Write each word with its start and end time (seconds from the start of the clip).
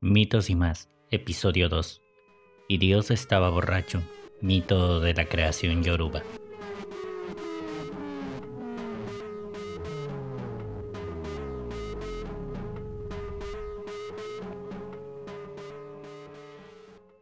Mitos 0.00 0.48
y 0.48 0.54
más, 0.54 0.88
episodio 1.10 1.68
2. 1.68 2.00
Y 2.68 2.78
Dios 2.78 3.10
estaba 3.10 3.50
borracho, 3.50 4.00
mito 4.40 5.00
de 5.00 5.12
la 5.12 5.24
creación 5.24 5.82
yoruba. 5.82 6.22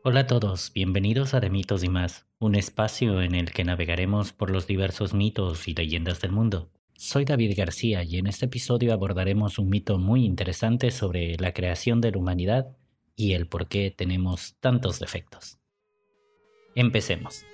Hola 0.03 0.21
a 0.21 0.27
todos, 0.27 0.71
bienvenidos 0.75 1.33
a 1.33 1.41
De 1.41 1.49
Mitos 1.49 1.83
y 1.83 1.89
más, 1.89 2.27
un 2.39 2.55
espacio 2.55 3.23
en 3.23 3.35
el 3.35 3.53
que 3.53 3.65
navegaremos 3.65 4.35
por 4.35 4.51
los 4.51 4.67
diversos 4.67 5.15
mitos 5.15 5.67
y 5.67 5.75
leyendas 5.75 6.21
del 6.21 6.33
mundo. 6.33 6.69
Soy 6.99 7.27
David 7.27 7.53
García 7.55 8.03
y 8.03 8.17
en 8.17 8.27
este 8.27 8.47
episodio 8.47 8.95
abordaremos 8.95 9.59
un 9.59 9.69
mito 9.69 9.99
muy 9.99 10.25
interesante 10.25 10.91
sobre 10.91 11.37
la 11.37 11.53
creación 11.53 12.01
de 12.01 12.11
la 12.11 12.19
humanidad 12.19 12.75
y 13.15 13.35
el 13.35 13.47
por 13.47 13.69
qué 13.69 13.91
tenemos 13.91 14.57
tantos 14.61 14.99
defectos. 14.99 15.59
Empecemos. 16.75 17.45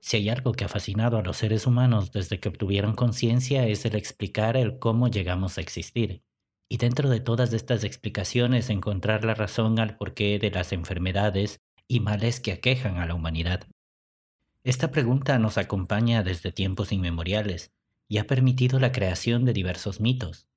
Si 0.00 0.16
hay 0.16 0.28
algo 0.28 0.52
que 0.52 0.64
ha 0.64 0.68
fascinado 0.68 1.18
a 1.18 1.22
los 1.22 1.36
seres 1.36 1.68
humanos 1.68 2.10
desde 2.10 2.40
que 2.40 2.48
obtuvieron 2.48 2.96
conciencia 2.96 3.66
es 3.66 3.84
el 3.84 3.94
explicar 3.94 4.56
el 4.56 4.80
cómo 4.80 5.06
llegamos 5.08 5.56
a 5.56 5.60
existir. 5.60 6.22
Y 6.68 6.78
dentro 6.78 7.08
de 7.08 7.20
todas 7.20 7.52
estas 7.52 7.84
explicaciones 7.84 8.70
encontrar 8.70 9.24
la 9.24 9.34
razón 9.34 9.78
al 9.78 9.96
porqué 9.96 10.38
de 10.38 10.50
las 10.50 10.72
enfermedades 10.72 11.60
y 11.86 12.00
males 12.00 12.40
que 12.40 12.52
aquejan 12.52 12.98
a 12.98 13.06
la 13.06 13.14
humanidad. 13.14 13.66
Esta 14.64 14.90
pregunta 14.90 15.38
nos 15.38 15.58
acompaña 15.58 16.24
desde 16.24 16.50
tiempos 16.50 16.90
inmemoriales 16.90 17.72
y 18.08 18.18
ha 18.18 18.26
permitido 18.26 18.80
la 18.80 18.90
creación 18.90 19.44
de 19.44 19.52
diversos 19.52 20.00
mitos, 20.00 20.48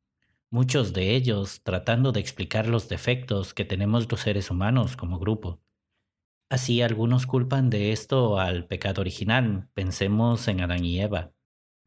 muchos 0.50 0.94
de 0.94 1.16
ellos 1.16 1.62
tratando 1.64 2.12
de 2.12 2.20
explicar 2.20 2.68
los 2.68 2.90
defectos 2.90 3.54
que 3.54 3.66
tenemos 3.66 4.12
los 4.12 4.22
seres 4.22 4.50
humanos 4.50 4.98
como 4.98 5.20
grupo. 5.20 5.62
Así 6.50 6.82
algunos 6.82 7.28
culpan 7.28 7.70
de 7.70 7.92
esto 7.92 8.40
al 8.40 8.66
pecado 8.66 9.02
original, 9.02 9.70
pensemos 9.76 10.48
en 10.48 10.62
Adán 10.62 10.84
y 10.84 11.00
Eva. 11.00 11.32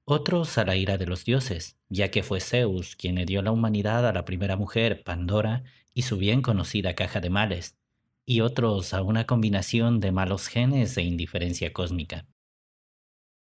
Otros 0.05 0.59
a 0.59 0.65
la 0.65 0.75
ira 0.75 0.99
de 0.99 1.07
los 1.07 1.25
dioses, 1.25 1.79
ya 1.89 2.11
que 2.11 2.25
fue 2.25 2.41
Zeus 2.41 2.97
quien 2.97 3.15
le 3.15 3.25
dio 3.25 3.41
la 3.41 3.53
humanidad 3.53 4.07
a 4.07 4.13
la 4.13 4.25
primera 4.25 4.57
mujer, 4.57 5.05
Pandora, 5.05 5.63
y 5.95 6.03
su 6.03 6.17
bien 6.17 6.43
conocida 6.43 6.95
caja 6.95 7.21
de 7.21 7.31
males, 7.31 7.79
y 8.27 8.41
otros 8.41 8.95
a 8.95 9.03
una 9.03 9.27
combinación 9.27 10.01
de 10.01 10.11
malos 10.11 10.49
genes 10.49 10.97
e 10.97 11.03
indiferencia 11.03 11.73
cósmica. 11.73 12.27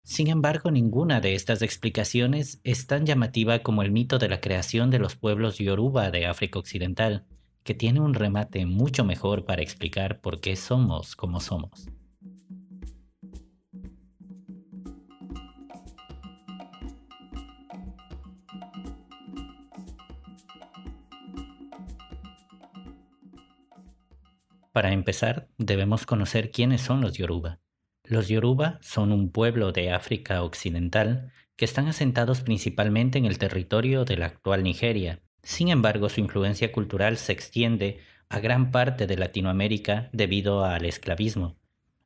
Sin 0.03 0.27
embargo, 0.27 0.71
ninguna 0.71 1.21
de 1.21 1.35
estas 1.35 1.61
explicaciones 1.61 2.59
es 2.63 2.85
tan 2.85 3.05
llamativa 3.05 3.59
como 3.59 3.81
el 3.81 3.91
mito 3.91 4.17
de 4.17 4.27
la 4.27 4.41
creación 4.41 4.89
de 4.89 4.99
los 4.99 5.15
pueblos 5.15 5.57
Yoruba 5.57 6.11
de 6.11 6.25
África 6.25 6.59
Occidental, 6.59 7.27
que 7.63 7.75
tiene 7.75 8.01
un 8.01 8.13
remate 8.13 8.65
mucho 8.65 9.05
mejor 9.05 9.45
para 9.45 9.61
explicar 9.61 10.19
por 10.19 10.41
qué 10.41 10.55
somos 10.57 11.15
como 11.15 11.39
somos. 11.39 11.87
Para 24.71 24.91
empezar, 24.91 25.49
debemos 25.57 26.05
conocer 26.05 26.51
quiénes 26.51 26.81
son 26.81 27.01
los 27.01 27.13
Yoruba. 27.13 27.59
Los 28.03 28.27
Yoruba 28.27 28.79
son 28.81 29.11
un 29.11 29.31
pueblo 29.31 29.71
de 29.71 29.91
África 29.91 30.43
Occidental 30.43 31.31
que 31.55 31.65
están 31.65 31.87
asentados 31.87 32.41
principalmente 32.41 33.17
en 33.17 33.25
el 33.25 33.37
territorio 33.37 34.05
de 34.05 34.17
la 34.17 34.27
actual 34.27 34.63
Nigeria, 34.63 35.21
sin 35.43 35.69
embargo, 35.69 36.09
su 36.09 36.19
influencia 36.19 36.71
cultural 36.71 37.17
se 37.17 37.33
extiende 37.33 37.99
a 38.29 38.39
gran 38.39 38.71
parte 38.71 39.07
de 39.07 39.17
Latinoamérica 39.17 40.09
debido 40.13 40.63
al 40.63 40.85
esclavismo. 40.85 41.57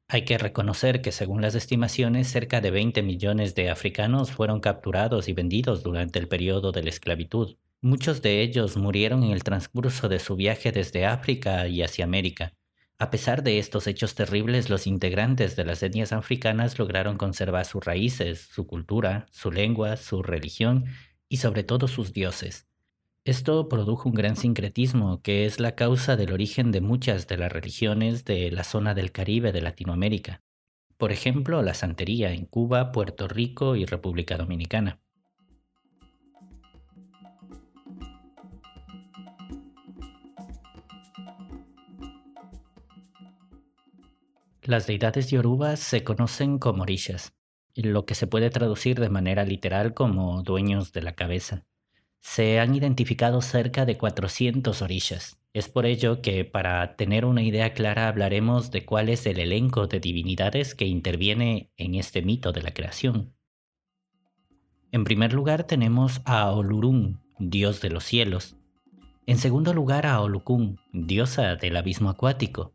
Hay 0.07 0.23
que 0.23 0.37
reconocer 0.37 1.01
que 1.01 1.11
según 1.11 1.41
las 1.41 1.55
estimaciones, 1.55 2.27
cerca 2.27 2.61
de 2.61 2.71
20 2.71 3.01
millones 3.01 3.55
de 3.55 3.69
africanos 3.69 4.31
fueron 4.31 4.59
capturados 4.59 5.27
y 5.27 5.33
vendidos 5.33 5.83
durante 5.83 6.19
el 6.19 6.27
periodo 6.27 6.71
de 6.71 6.83
la 6.83 6.89
esclavitud. 6.89 7.57
Muchos 7.85 8.23
de 8.23 8.41
ellos 8.41 8.77
murieron 8.77 9.23
en 9.23 9.29
el 9.29 9.43
transcurso 9.43 10.09
de 10.09 10.17
su 10.17 10.35
viaje 10.35 10.71
desde 10.71 11.05
África 11.05 11.67
y 11.67 11.83
hacia 11.83 12.03
América. 12.03 12.55
A 12.97 13.11
pesar 13.11 13.43
de 13.43 13.59
estos 13.59 13.85
hechos 13.85 14.15
terribles, 14.15 14.71
los 14.71 14.87
integrantes 14.87 15.55
de 15.55 15.65
las 15.65 15.83
etnias 15.83 16.11
africanas 16.11 16.79
lograron 16.79 17.15
conservar 17.15 17.63
sus 17.63 17.85
raíces, 17.85 18.39
su 18.51 18.65
cultura, 18.65 19.27
su 19.29 19.51
lengua, 19.51 19.97
su 19.97 20.23
religión 20.23 20.85
y 21.29 21.37
sobre 21.37 21.61
todo 21.61 21.87
sus 21.87 22.11
dioses. 22.11 22.67
Esto 23.23 23.69
produjo 23.69 24.09
un 24.09 24.15
gran 24.15 24.35
sincretismo 24.35 25.21
que 25.21 25.45
es 25.45 25.59
la 25.59 25.75
causa 25.75 26.15
del 26.15 26.33
origen 26.33 26.71
de 26.71 26.81
muchas 26.81 27.27
de 27.27 27.37
las 27.37 27.51
religiones 27.51 28.25
de 28.25 28.49
la 28.49 28.63
zona 28.63 28.95
del 28.95 29.11
Caribe 29.11 29.51
de 29.51 29.61
Latinoamérica. 29.61 30.41
Por 30.97 31.11
ejemplo, 31.11 31.61
la 31.61 31.75
santería 31.75 32.31
en 32.31 32.45
Cuba, 32.45 32.91
Puerto 32.91 33.27
Rico 33.27 33.75
y 33.75 33.85
República 33.85 34.37
Dominicana. 34.37 35.04
Las 44.65 44.87
deidades 44.87 45.31
yorubas 45.31 45.79
se 45.79 46.03
conocen 46.03 46.59
como 46.59 46.83
orishas, 46.83 47.33
lo 47.75 48.05
que 48.05 48.15
se 48.15 48.27
puede 48.27 48.49
traducir 48.49 48.99
de 48.99 49.09
manera 49.09 49.45
literal 49.45 49.93
como 49.93 50.43
dueños 50.43 50.91
de 50.91 51.01
la 51.01 51.15
cabeza 51.15 51.65
se 52.25 52.59
han 52.59 52.73
identificado 52.73 53.39
cerca 53.39 53.85
de 53.85 53.99
400 53.99 54.81
orillas. 54.81 55.37
Es 55.53 55.69
por 55.69 55.85
ello 55.85 56.23
que 56.23 56.43
para 56.43 56.95
tener 56.95 57.23
una 57.23 57.43
idea 57.43 57.73
clara 57.73 58.07
hablaremos 58.07 58.71
de 58.71 58.83
cuál 58.83 59.09
es 59.09 59.27
el 59.27 59.39
elenco 59.39 59.85
de 59.85 59.99
divinidades 59.99 60.73
que 60.73 60.85
interviene 60.85 61.69
en 61.77 61.93
este 61.93 62.23
mito 62.23 62.51
de 62.51 62.63
la 62.63 62.73
creación. 62.73 63.35
En 64.91 65.03
primer 65.03 65.33
lugar 65.33 65.65
tenemos 65.65 66.21
a 66.25 66.49
Olurun, 66.51 67.21
dios 67.37 67.79
de 67.79 67.91
los 67.91 68.03
cielos. 68.03 68.57
En 69.27 69.37
segundo 69.37 69.75
lugar 69.75 70.07
a 70.07 70.19
Olukun, 70.19 70.79
diosa 70.93 71.55
del 71.55 71.77
abismo 71.77 72.09
acuático. 72.09 72.73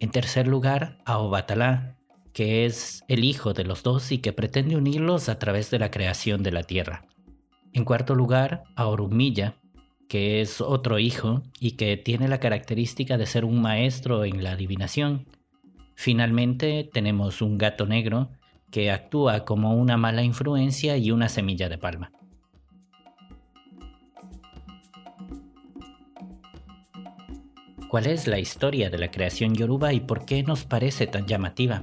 En 0.00 0.10
tercer 0.10 0.46
lugar 0.46 0.98
a 1.04 1.18
Obatalá, 1.18 1.96
que 2.32 2.66
es 2.66 3.02
el 3.08 3.24
hijo 3.24 3.52
de 3.52 3.64
los 3.64 3.82
dos 3.82 4.12
y 4.12 4.18
que 4.18 4.32
pretende 4.32 4.76
unirlos 4.76 5.28
a 5.28 5.38
través 5.38 5.70
de 5.70 5.80
la 5.80 5.90
creación 5.90 6.42
de 6.42 6.52
la 6.52 6.62
tierra. 6.62 7.04
En 7.72 7.84
cuarto 7.84 8.14
lugar, 8.14 8.62
a 8.76 8.86
Orumilla, 8.86 9.56
que 10.08 10.40
es 10.40 10.60
otro 10.60 10.98
hijo 10.98 11.42
y 11.58 11.72
que 11.72 11.96
tiene 11.96 12.28
la 12.28 12.40
característica 12.40 13.18
de 13.18 13.26
ser 13.26 13.44
un 13.44 13.60
maestro 13.60 14.24
en 14.24 14.42
la 14.42 14.52
adivinación. 14.52 15.26
Finalmente 15.96 16.88
tenemos 16.92 17.42
un 17.42 17.58
gato 17.58 17.84
negro 17.84 18.30
que 18.70 18.90
actúa 18.90 19.44
como 19.44 19.74
una 19.74 19.96
mala 19.96 20.22
influencia 20.22 20.96
y 20.96 21.10
una 21.10 21.28
semilla 21.28 21.68
de 21.68 21.78
palma. 21.78 22.12
¿Cuál 27.88 28.06
es 28.06 28.26
la 28.26 28.38
historia 28.38 28.90
de 28.90 28.98
la 28.98 29.10
creación 29.10 29.54
yoruba 29.54 29.94
y 29.94 30.00
por 30.00 30.26
qué 30.26 30.42
nos 30.42 30.64
parece 30.64 31.06
tan 31.06 31.26
llamativa? 31.26 31.82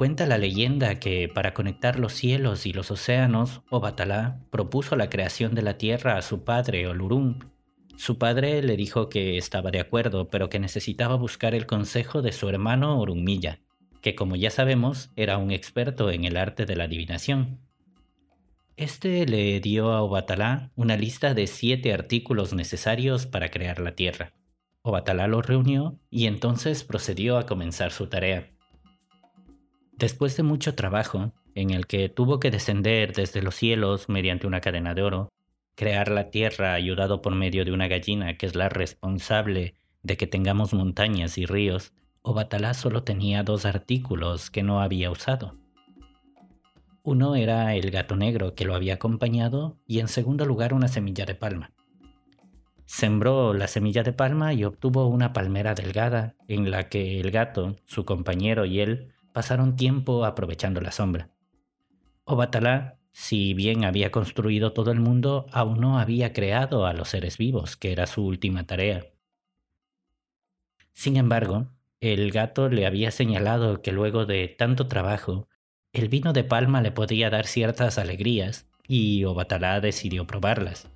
Cuenta 0.00 0.24
la 0.24 0.38
leyenda 0.38 0.98
que 0.98 1.28
para 1.28 1.52
conectar 1.52 1.98
los 1.98 2.14
cielos 2.14 2.64
y 2.64 2.72
los 2.72 2.90
océanos, 2.90 3.60
Obatalá 3.68 4.40
propuso 4.48 4.96
la 4.96 5.10
creación 5.10 5.54
de 5.54 5.60
la 5.60 5.76
tierra 5.76 6.16
a 6.16 6.22
su 6.22 6.42
padre 6.42 6.86
Olurum 6.86 7.40
Su 7.96 8.16
padre 8.16 8.62
le 8.62 8.78
dijo 8.78 9.10
que 9.10 9.36
estaba 9.36 9.70
de 9.70 9.78
acuerdo, 9.78 10.30
pero 10.30 10.48
que 10.48 10.58
necesitaba 10.58 11.16
buscar 11.16 11.54
el 11.54 11.66
consejo 11.66 12.22
de 12.22 12.32
su 12.32 12.48
hermano 12.48 12.98
Orunmilla, 12.98 13.60
que 14.00 14.14
como 14.14 14.36
ya 14.36 14.50
sabemos 14.50 15.10
era 15.16 15.36
un 15.36 15.50
experto 15.50 16.10
en 16.10 16.24
el 16.24 16.38
arte 16.38 16.64
de 16.64 16.76
la 16.76 16.84
adivinación. 16.84 17.60
Este 18.78 19.26
le 19.26 19.60
dio 19.60 19.92
a 19.92 20.00
Obatalá 20.00 20.70
una 20.76 20.96
lista 20.96 21.34
de 21.34 21.46
siete 21.46 21.92
artículos 21.92 22.54
necesarios 22.54 23.26
para 23.26 23.50
crear 23.50 23.80
la 23.80 23.94
tierra. 23.94 24.32
Obatalá 24.80 25.26
los 25.26 25.44
reunió 25.44 26.00
y 26.08 26.24
entonces 26.24 26.84
procedió 26.84 27.36
a 27.36 27.44
comenzar 27.44 27.92
su 27.92 28.06
tarea. 28.06 28.50
Después 30.00 30.34
de 30.38 30.42
mucho 30.42 30.74
trabajo, 30.74 31.34
en 31.54 31.68
el 31.72 31.86
que 31.86 32.08
tuvo 32.08 32.40
que 32.40 32.50
descender 32.50 33.12
desde 33.12 33.42
los 33.42 33.54
cielos 33.54 34.08
mediante 34.08 34.46
una 34.46 34.62
cadena 34.62 34.94
de 34.94 35.02
oro, 35.02 35.28
crear 35.74 36.10
la 36.10 36.30
tierra 36.30 36.72
ayudado 36.72 37.20
por 37.20 37.34
medio 37.34 37.66
de 37.66 37.72
una 37.72 37.86
gallina 37.86 38.38
que 38.38 38.46
es 38.46 38.54
la 38.54 38.70
responsable 38.70 39.74
de 40.02 40.16
que 40.16 40.26
tengamos 40.26 40.72
montañas 40.72 41.36
y 41.36 41.44
ríos, 41.44 41.92
Obatalá 42.22 42.72
solo 42.72 43.02
tenía 43.02 43.42
dos 43.42 43.66
artículos 43.66 44.50
que 44.50 44.62
no 44.62 44.80
había 44.80 45.10
usado. 45.10 45.58
Uno 47.02 47.34
era 47.34 47.74
el 47.74 47.90
gato 47.90 48.16
negro 48.16 48.54
que 48.54 48.64
lo 48.64 48.74
había 48.74 48.94
acompañado 48.94 49.76
y 49.86 50.00
en 50.00 50.08
segundo 50.08 50.46
lugar 50.46 50.72
una 50.72 50.88
semilla 50.88 51.26
de 51.26 51.34
palma. 51.34 51.72
Sembró 52.86 53.52
la 53.52 53.68
semilla 53.68 54.02
de 54.02 54.14
palma 54.14 54.54
y 54.54 54.64
obtuvo 54.64 55.08
una 55.08 55.34
palmera 55.34 55.74
delgada 55.74 56.36
en 56.48 56.70
la 56.70 56.88
que 56.88 57.20
el 57.20 57.30
gato, 57.30 57.76
su 57.84 58.06
compañero 58.06 58.64
y 58.64 58.80
él 58.80 59.12
pasaron 59.32 59.76
tiempo 59.76 60.24
aprovechando 60.24 60.80
la 60.80 60.92
sombra. 60.92 61.30
Obatalá 62.24 63.00
si 63.12 63.54
bien 63.54 63.84
había 63.84 64.10
construido 64.10 64.72
todo 64.72 64.92
el 64.92 65.00
mundo, 65.00 65.46
aún 65.52 65.80
no 65.80 65.98
había 65.98 66.32
creado 66.32 66.86
a 66.86 66.92
los 66.92 67.08
seres 67.08 67.38
vivos, 67.38 67.76
que 67.76 67.92
era 67.92 68.06
su 68.06 68.24
última 68.24 68.66
tarea. 68.66 69.06
Sin 70.92 71.16
embargo, 71.16 71.68
el 72.00 72.30
gato 72.30 72.68
le 72.68 72.86
había 72.86 73.10
señalado 73.10 73.82
que 73.82 73.92
luego 73.92 74.26
de 74.26 74.48
tanto 74.48 74.86
trabajo, 74.86 75.48
el 75.92 76.08
vino 76.08 76.32
de 76.32 76.44
palma 76.44 76.82
le 76.82 76.92
podía 76.92 77.30
dar 77.30 77.46
ciertas 77.46 77.98
alegrías, 77.98 78.68
y 78.86 79.24
Obatalá 79.24 79.80
decidió 79.80 80.26
probarlas. 80.26 80.88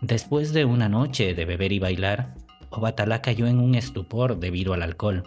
Después 0.00 0.52
de 0.52 0.66
una 0.66 0.88
noche 0.88 1.34
de 1.34 1.44
beber 1.46 1.72
y 1.72 1.78
bailar, 1.78 2.34
Obatalá 2.76 3.22
cayó 3.22 3.46
en 3.46 3.58
un 3.58 3.74
estupor 3.74 4.38
debido 4.38 4.74
al 4.74 4.82
alcohol. 4.82 5.22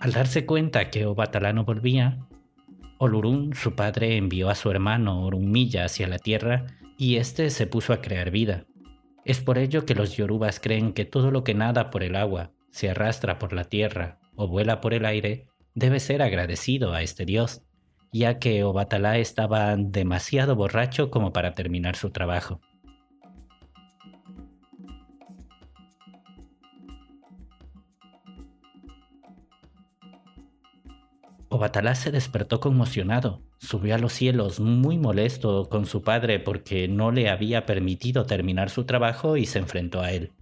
Al 0.00 0.12
darse 0.12 0.46
cuenta 0.46 0.90
que 0.90 1.06
Obatalá 1.06 1.52
no 1.52 1.64
volvía, 1.64 2.26
Olurun, 2.98 3.54
su 3.54 3.74
padre, 3.74 4.16
envió 4.16 4.48
a 4.48 4.54
su 4.54 4.70
hermano 4.70 5.24
Orunmilla 5.24 5.84
hacia 5.84 6.08
la 6.08 6.18
tierra 6.18 6.66
y 6.96 7.16
éste 7.16 7.50
se 7.50 7.66
puso 7.66 7.92
a 7.92 8.00
crear 8.00 8.30
vida. 8.30 8.64
Es 9.24 9.40
por 9.40 9.58
ello 9.58 9.84
que 9.84 9.94
los 9.94 10.16
yorubas 10.16 10.58
creen 10.60 10.92
que 10.92 11.04
todo 11.04 11.30
lo 11.30 11.44
que 11.44 11.54
nada 11.54 11.90
por 11.90 12.02
el 12.02 12.16
agua, 12.16 12.52
se 12.70 12.90
arrastra 12.90 13.38
por 13.38 13.52
la 13.52 13.64
tierra 13.64 14.18
o 14.34 14.48
vuela 14.48 14.80
por 14.80 14.94
el 14.94 15.04
aire, 15.04 15.46
debe 15.74 16.00
ser 16.00 16.22
agradecido 16.22 16.92
a 16.94 17.02
este 17.02 17.24
dios, 17.24 17.62
ya 18.12 18.38
que 18.38 18.64
Obatalá 18.64 19.18
estaba 19.18 19.76
demasiado 19.76 20.56
borracho 20.56 21.10
como 21.10 21.32
para 21.32 21.54
terminar 21.54 21.96
su 21.96 22.10
trabajo. 22.10 22.60
Obatalá 31.50 31.94
se 31.94 32.10
despertó 32.10 32.60
conmocionado, 32.60 33.42
subió 33.58 33.94
a 33.94 33.98
los 33.98 34.12
cielos 34.12 34.60
muy 34.60 34.98
molesto 34.98 35.68
con 35.70 35.86
su 35.86 36.02
padre 36.02 36.40
porque 36.40 36.88
no 36.88 37.10
le 37.10 37.30
había 37.30 37.64
permitido 37.64 38.26
terminar 38.26 38.68
su 38.68 38.84
trabajo 38.84 39.36
y 39.36 39.46
se 39.46 39.58
enfrentó 39.58 40.02
a 40.02 40.12
él. 40.12 40.32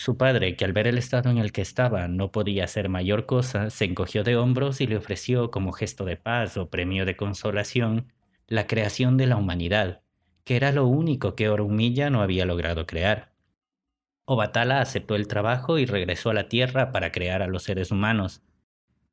Su 0.00 0.16
padre, 0.16 0.56
que 0.56 0.64
al 0.64 0.72
ver 0.72 0.86
el 0.86 0.96
estado 0.96 1.28
en 1.28 1.36
el 1.36 1.52
que 1.52 1.60
estaba 1.60 2.08
no 2.08 2.32
podía 2.32 2.64
hacer 2.64 2.88
mayor 2.88 3.26
cosa, 3.26 3.68
se 3.68 3.84
encogió 3.84 4.24
de 4.24 4.34
hombros 4.34 4.80
y 4.80 4.86
le 4.86 4.96
ofreció 4.96 5.50
como 5.50 5.72
gesto 5.72 6.06
de 6.06 6.16
paz 6.16 6.56
o 6.56 6.70
premio 6.70 7.04
de 7.04 7.16
consolación 7.16 8.10
la 8.46 8.66
creación 8.66 9.18
de 9.18 9.26
la 9.26 9.36
humanidad, 9.36 10.00
que 10.44 10.56
era 10.56 10.72
lo 10.72 10.86
único 10.86 11.34
que 11.34 11.50
Orumilla 11.50 12.08
no 12.08 12.22
había 12.22 12.46
logrado 12.46 12.86
crear. 12.86 13.34
Obatala 14.24 14.80
aceptó 14.80 15.16
el 15.16 15.28
trabajo 15.28 15.78
y 15.78 15.84
regresó 15.84 16.30
a 16.30 16.34
la 16.34 16.48
Tierra 16.48 16.92
para 16.92 17.12
crear 17.12 17.42
a 17.42 17.46
los 17.46 17.64
seres 17.64 17.90
humanos. 17.90 18.40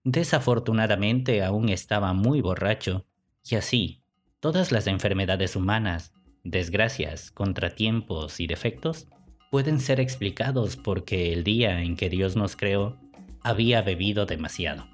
Desafortunadamente 0.06 1.44
aún 1.44 1.68
estaba 1.68 2.14
muy 2.14 2.40
borracho, 2.40 3.06
y 3.44 3.56
así, 3.56 4.04
todas 4.40 4.72
las 4.72 4.88
enfermedades 4.88 5.58
humanas, 5.58 6.14
desgracias, 6.46 7.30
contratiempos 7.32 8.40
y 8.40 8.48
defectos 8.48 9.10
pueden 9.50 9.80
ser 9.80 10.00
explicados 10.00 10.76
porque 10.76 11.34
el 11.34 11.44
día 11.44 11.82
en 11.82 11.96
que 11.96 12.10
Dios 12.10 12.36
nos 12.36 12.56
creó 12.56 12.98
había 13.42 13.82
bebido 13.82 14.26
demasiado. 14.26 14.86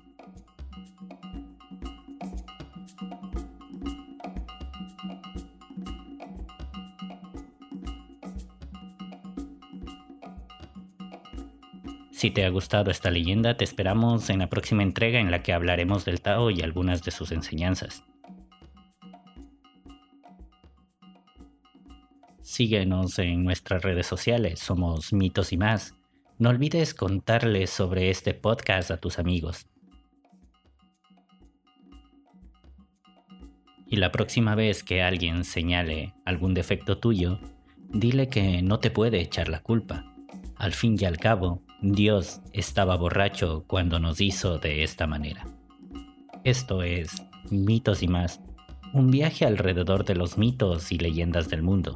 Si 12.12 12.32
te 12.32 12.46
ha 12.46 12.50
gustado 12.50 12.90
esta 12.90 13.12
leyenda, 13.12 13.58
te 13.58 13.66
esperamos 13.66 14.30
en 14.30 14.40
la 14.40 14.48
próxima 14.48 14.82
entrega 14.82 15.20
en 15.20 15.30
la 15.30 15.44
que 15.44 15.52
hablaremos 15.52 16.06
del 16.06 16.22
Tao 16.22 16.52
y 16.52 16.62
algunas 16.62 17.04
de 17.04 17.12
sus 17.12 17.34
enseñanzas. 17.34 18.06
Síguenos 22.54 23.18
en 23.18 23.44
nuestras 23.44 23.82
redes 23.82 24.06
sociales, 24.06 24.60
somos 24.60 25.12
Mitos 25.12 25.52
y 25.54 25.58
más. 25.58 25.96
No 26.38 26.50
olvides 26.50 26.94
contarles 26.94 27.72
sobre 27.72 28.12
este 28.12 28.36
podcast 28.36 28.92
a 28.92 28.98
tus 28.98 29.18
amigos. 29.18 29.66
Y 33.88 33.96
la 33.96 34.12
próxima 34.12 34.54
vez 34.54 34.84
que 34.84 35.02
alguien 35.02 35.46
señale 35.46 36.14
algún 36.26 36.54
defecto 36.54 37.00
tuyo, 37.00 37.40
dile 37.90 38.30
que 38.30 38.62
no 38.62 38.78
te 38.78 38.92
puede 38.92 39.20
echar 39.20 39.50
la 39.50 39.64
culpa. 39.64 40.14
Al 40.56 40.74
fin 40.74 40.96
y 41.00 41.06
al 41.06 41.18
cabo, 41.18 41.64
Dios 41.82 42.40
estaba 42.52 42.96
borracho 42.98 43.64
cuando 43.66 44.00
nos 44.00 44.22
hizo 44.22 44.60
de 44.60 44.84
esta 44.84 45.08
manera. 45.08 45.48
Esto 46.44 46.84
es 46.84 47.24
Mitos 47.50 48.04
y 48.04 48.08
más, 48.08 48.42
un 48.94 49.10
viaje 49.10 49.44
alrededor 49.44 50.06
de 50.06 50.14
los 50.14 50.38
mitos 50.38 50.92
y 50.92 51.00
leyendas 51.00 51.50
del 51.50 51.64
mundo. 51.64 51.96